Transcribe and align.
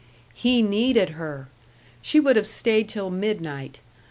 He 0.33 0.63
needed 0.63 1.09
her! 1.09 1.49
She 2.01 2.19
would 2.19 2.35
have 2.35 2.47
stayed 2.47 2.89
till 2.89 3.11
midnight. 3.11 3.81